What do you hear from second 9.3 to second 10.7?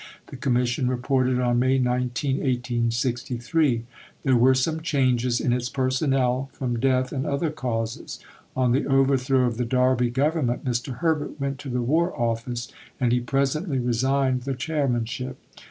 of the Derby Government,